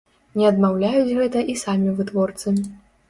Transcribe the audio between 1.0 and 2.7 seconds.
гэта і самі вытворцы.